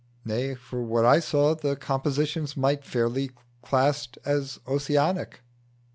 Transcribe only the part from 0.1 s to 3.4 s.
Nay, for what I saw, the compositions might be fairly